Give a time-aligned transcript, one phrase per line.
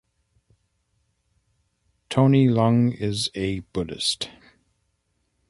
[2.09, 4.31] Tony Leung is a Buddhist.